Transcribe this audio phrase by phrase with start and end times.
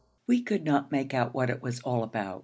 [0.25, 2.39] We could not make out what it was all about.